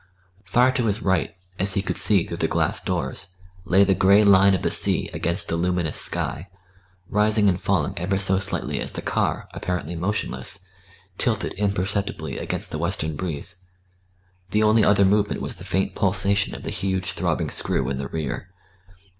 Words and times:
Far 0.45 0.71
to 0.71 0.87
his 0.87 1.03
right, 1.03 1.35
as 1.59 1.75
he 1.75 1.83
could 1.83 1.95
see 1.95 2.25
through 2.25 2.37
the 2.37 2.47
glass 2.47 2.83
doors, 2.83 3.35
lay 3.65 3.83
the 3.83 3.93
grey 3.93 4.23
line 4.23 4.55
of 4.55 4.63
the 4.63 4.71
sea 4.71 5.09
against 5.13 5.47
the 5.47 5.55
luminous 5.55 5.95
sky, 5.95 6.49
rising 7.07 7.47
and 7.47 7.61
falling 7.61 7.93
ever 7.99 8.17
so 8.17 8.39
slightly 8.39 8.79
as 8.81 8.93
the 8.93 9.03
car, 9.03 9.47
apparently 9.53 9.95
motionless, 9.95 10.57
tilted 11.19 11.53
imperceptibly 11.53 12.39
against 12.39 12.71
the 12.71 12.79
western 12.79 13.15
breeze; 13.15 13.63
the 14.49 14.63
only 14.63 14.83
other 14.83 15.05
movement 15.05 15.39
was 15.39 15.57
the 15.57 15.63
faint 15.63 15.93
pulsation 15.93 16.55
of 16.55 16.63
the 16.63 16.71
huge 16.71 17.11
throbbing 17.11 17.51
screw 17.51 17.87
in 17.87 17.99
the 17.99 18.07
rear. 18.07 18.49